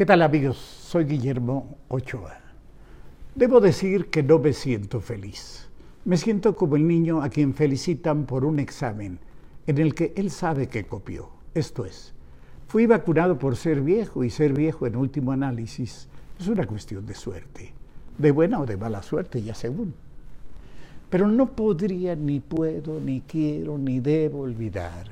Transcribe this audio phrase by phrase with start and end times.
[0.00, 0.56] ¿Qué tal amigos?
[0.56, 2.38] Soy Guillermo Ochoa.
[3.34, 5.68] Debo decir que no me siento feliz.
[6.06, 9.18] Me siento como el niño a quien felicitan por un examen
[9.66, 11.28] en el que él sabe que copió.
[11.52, 12.14] Esto es,
[12.66, 16.08] fui vacunado por ser viejo y ser viejo en último análisis
[16.38, 17.74] es una cuestión de suerte,
[18.16, 19.92] de buena o de mala suerte, ya según.
[21.10, 25.08] Pero no podría, ni puedo, ni quiero, ni debo olvidar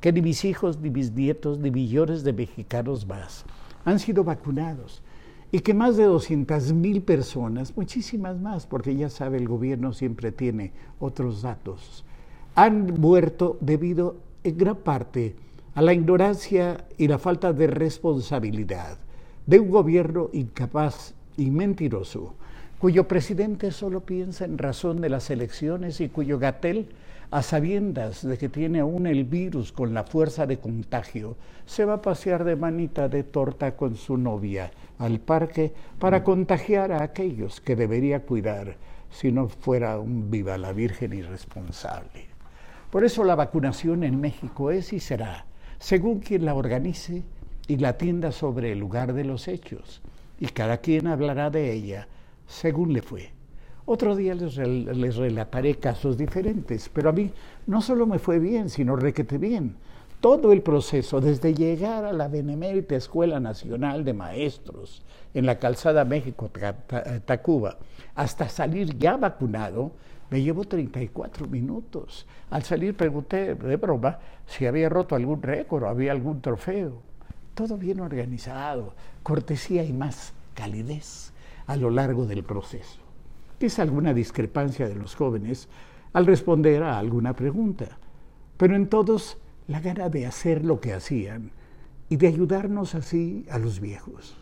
[0.00, 3.44] que ni mis hijos, ni mis nietos, ni millones de mexicanos más
[3.88, 5.02] han sido vacunados
[5.50, 10.30] y que más de 200 mil personas, muchísimas más, porque ya sabe, el gobierno siempre
[10.30, 12.04] tiene otros datos,
[12.54, 15.36] han muerto debido en gran parte
[15.74, 18.98] a la ignorancia y la falta de responsabilidad
[19.46, 22.34] de un gobierno incapaz y mentiroso,
[22.78, 26.88] cuyo presidente solo piensa en razón de las elecciones y cuyo Gatel
[27.30, 31.94] a sabiendas de que tiene aún el virus con la fuerza de contagio, se va
[31.94, 37.60] a pasear de manita de torta con su novia al parque para contagiar a aquellos
[37.60, 38.76] que debería cuidar
[39.10, 42.26] si no fuera un viva la Virgen irresponsable.
[42.90, 45.44] Por eso la vacunación en México es y será,
[45.78, 47.24] según quien la organice
[47.66, 50.00] y la atienda sobre el lugar de los hechos,
[50.40, 52.08] y cada quien hablará de ella
[52.48, 53.30] según le fue.
[53.84, 57.30] Otro día les, relataré casos diferentes, pero a mí
[57.66, 59.76] no solo me fue bien, sino requete bien.
[60.20, 66.04] Todo el proceso, desde llegar a la Benemérita Escuela Nacional de Maestros en la calzada
[66.04, 67.78] México-Tacuba,
[68.16, 69.92] hasta salir ya vacunado,
[70.28, 72.26] me llevó 34 minutos.
[72.50, 77.00] Al salir pregunté de broma si había roto algún récord o había algún trofeo.
[77.54, 81.32] Todo bien organizado, cortesía y más calidez
[81.68, 83.08] a lo largo del proceso
[83.66, 85.68] es alguna discrepancia de los jóvenes
[86.12, 87.98] al responder a alguna pregunta,
[88.56, 91.50] pero en todos la gana de hacer lo que hacían
[92.08, 94.36] y de ayudarnos así a los viejos.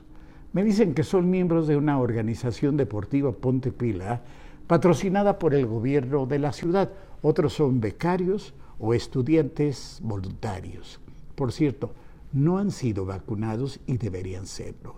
[0.52, 4.22] Me dicen que son miembros de una organización deportiva Ponte Pila,
[4.66, 6.90] patrocinada por el gobierno de la ciudad.
[7.22, 11.00] Otros son becarios o estudiantes voluntarios.
[11.34, 11.92] Por cierto,
[12.32, 14.94] no han sido vacunados y deberían serlo.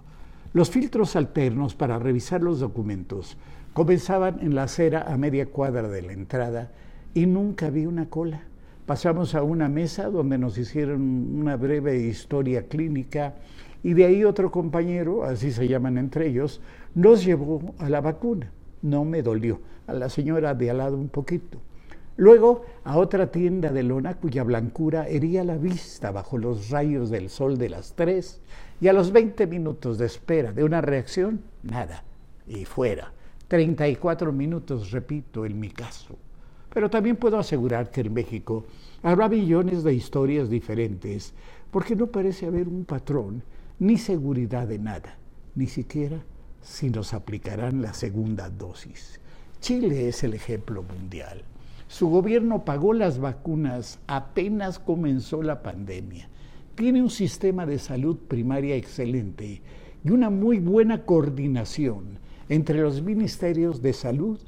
[0.52, 3.36] Los filtros alternos para revisar los documentos
[3.78, 6.72] Comenzaban en la acera a media cuadra de la entrada
[7.14, 8.42] y nunca vi una cola.
[8.86, 11.00] Pasamos a una mesa donde nos hicieron
[11.38, 13.36] una breve historia clínica
[13.84, 16.60] y de ahí otro compañero, así se llaman entre ellos,
[16.96, 18.50] nos llevó a la vacuna.
[18.82, 21.60] No me dolió, a la señora de al lado un poquito.
[22.18, 27.30] Luego a otra tienda de lona cuya blancura hería la vista bajo los rayos del
[27.30, 28.40] sol de las tres
[28.80, 32.02] y a los 20 minutos de espera de una reacción, nada,
[32.48, 33.12] y fuera.
[33.46, 36.18] 34 minutos, repito, en mi caso.
[36.74, 38.64] Pero también puedo asegurar que en México
[39.04, 41.34] habrá millones de historias diferentes,
[41.70, 43.44] porque no parece haber un patrón
[43.78, 45.16] ni seguridad de nada,
[45.54, 46.18] ni siquiera
[46.62, 49.20] si nos aplicarán la segunda dosis.
[49.60, 51.44] Chile es el ejemplo mundial.
[51.88, 56.28] Su gobierno pagó las vacunas apenas comenzó la pandemia.
[56.74, 59.62] Tiene un sistema de salud primaria excelente
[60.04, 62.18] y una muy buena coordinación
[62.50, 64.38] entre los ministerios de salud,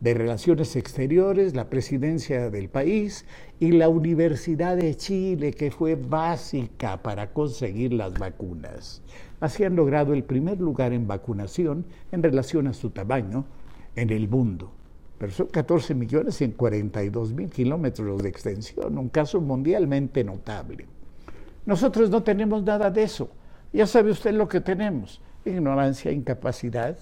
[0.00, 3.26] de Relaciones Exteriores, la presidencia del país
[3.60, 9.02] y la Universidad de Chile, que fue básica para conseguir las vacunas.
[9.40, 13.44] Así han logrado el primer lugar en vacunación en relación a su tamaño
[13.96, 14.72] en el mundo.
[15.18, 20.86] Pero son 14 millones en 42 mil kilómetros de extensión, un caso mundialmente notable.
[21.64, 23.30] Nosotros no tenemos nada de eso.
[23.72, 25.20] Ya sabe usted lo que tenemos.
[25.44, 26.96] Ignorancia, incapacidad,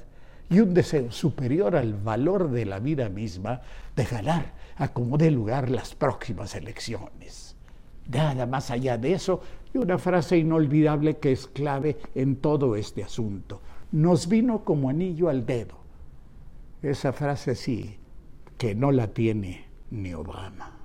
[0.50, 3.62] y un deseo superior al valor de la vida misma
[3.96, 7.56] de ganar a como dé lugar las próximas elecciones.
[8.10, 9.40] Nada más allá de eso,
[9.72, 13.60] y una frase inolvidable que es clave en todo este asunto.
[13.92, 15.76] Nos vino como anillo al dedo.
[16.82, 17.96] Esa frase sí,
[18.64, 20.83] que no la tiene ni Obama.